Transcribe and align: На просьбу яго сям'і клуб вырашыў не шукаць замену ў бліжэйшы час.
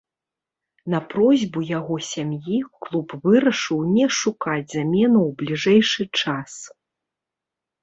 На 0.93 0.99
просьбу 1.11 1.59
яго 1.79 1.97
сям'і 2.11 2.57
клуб 2.87 3.07
вырашыў 3.27 3.79
не 3.99 4.09
шукаць 4.23 4.69
замену 4.73 5.19
ў 5.27 5.31
бліжэйшы 5.45 6.03
час. 6.21 6.51